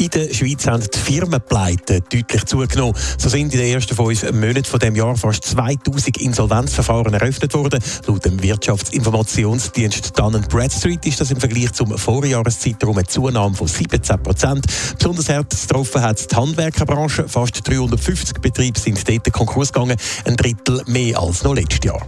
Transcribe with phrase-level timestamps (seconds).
[0.00, 2.94] In der Schweiz haben die Firmenpleiten deutlich zugenommen.
[3.18, 7.84] So sind in den ersten fünf Monaten von dem Jahr fast 2000 Insolvenzverfahren eröffnet worden.
[8.06, 14.22] Laut dem Wirtschaftsinformationsdienst Dun Bradstreet ist das im Vergleich zum Vorjahreszeitraum eine Zunahme von 17
[14.22, 14.64] Prozent.
[14.96, 17.28] Besonders hart getroffen hat die Handwerkerbranche.
[17.28, 22.00] Fast 350 Betriebe sind dort Konkurs gegangen, ein Drittel mehr als noch letztes Jahr.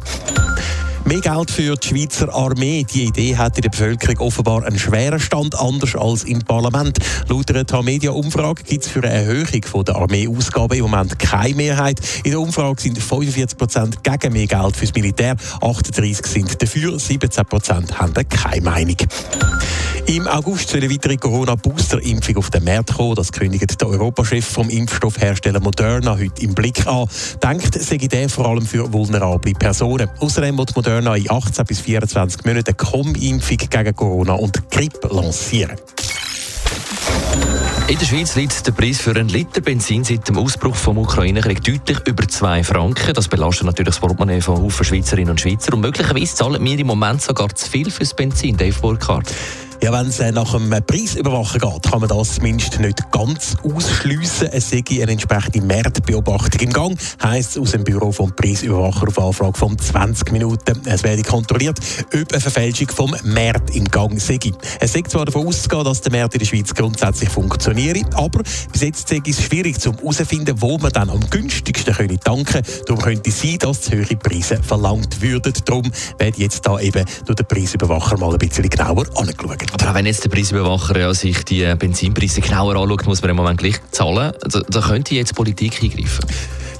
[1.04, 2.84] Mehr Geld für die Schweizer Armee.
[2.84, 6.98] Die Idee hat in der Bevölkerung offenbar einen schweren Stand, anders als im Parlament.
[7.28, 12.00] Laut einer Tamedia-Umfrage gibt es für eine Erhöhung der Armeeausgaben im Moment keine Mehrheit.
[12.24, 17.46] In der Umfrage sind 45 Prozent gegen mehr Geld fürs Militär, 38 sind dafür, 17
[17.46, 18.96] Prozent haben keine Meinung.
[20.06, 23.14] Im August soll eine weitere Corona-Booster-Impfung auf den Markt kommen.
[23.14, 27.06] Das kündigt der Europachef vom Impfstoffhersteller Moderna heute im Blick an.
[27.42, 30.10] Denkt, sei der vor allem für vulnerable Personen.
[30.18, 35.76] Außerdem wird Moderna in 18 bis 24 Monaten eine Com-Impfung gegen Corona und Grippe lancieren.
[37.88, 41.62] In der Schweiz liegt der Preis für einen Liter Benzin seit dem Ausbruch des Ukraine-Krieg
[41.62, 43.12] deutlich über 2 Franken.
[43.12, 45.74] Das belastet natürlich das Portemonnaie von Haufen Schweizerinnen und Schweizer.
[45.74, 49.32] Und möglicherweise zahlen wir im Moment sogar zu viel fürs Benzin, Dave Burkhardt.
[49.82, 54.46] Ja, wenn es nach einem Preisüberwachen geht, kann man das zumindest nicht ganz ausschliessen.
[54.52, 59.18] Es sei eine entsprechende Marktbeobachtung im Gang, heisst es aus dem Büro vom Preisüberwacher auf
[59.18, 60.80] Anfrage von 20 Minuten.
[60.84, 61.80] Es werde kontrolliert,
[62.14, 64.38] ob eine Verfälschung vom Markt im Gang sei.
[64.78, 68.82] Es sei zwar davon auszugehen, dass der Markt in der Schweiz grundsätzlich funktioniert, aber bis
[68.82, 72.84] jetzt sei es schwierig zu herauszufinden, wo man dann am günstigsten können tanken könnte.
[72.86, 75.52] Darum könnte es sein, dass zu höhere Preise verlangt würden.
[75.64, 79.71] Darum wird jetzt da eben durch den Preisüberwacher mal ein bisschen genauer angeschaut.
[79.72, 83.36] Aber auch wenn jetzt der Preisüberwacher ja sich die Benzinpreise genauer anschaut, muss man im
[83.36, 84.32] Moment gleich zahlen.
[84.40, 86.26] Da, da könnte jetzt Politik eingreifen.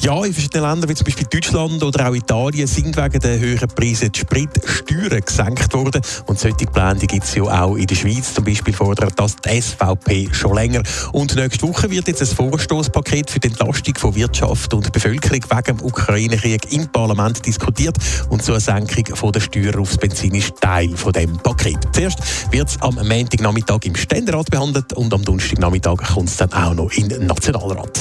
[0.02, 3.68] Ja, in verschiedenen Ländern, wie zum Beispiel Deutschland oder auch Italien, sind wegen der höheren
[3.68, 6.02] Preise die Spritsteuern gesenkt worden.
[6.26, 8.34] Und solche Pläne gibt es ja auch in der Schweiz.
[8.34, 10.82] Zum Beispiel fordert das die SVP schon länger.
[11.12, 15.78] Und nächste Woche wird jetzt ein Vorstoßpaket für die Entlastung von Wirtschaft und Bevölkerung wegen
[15.78, 17.96] dem Ukraine-Krieg im Parlament diskutiert.
[18.28, 21.78] Und so eine Senkung von der Steuern aufs Benzin ist Teil von dem Paket.
[21.92, 22.18] Zuerst
[22.50, 26.90] wird es am Montagnachmittag im Ständerat behandelt und am Donnerstagnachmittag kommt es dann auch noch
[26.90, 28.00] in den Nationalrat.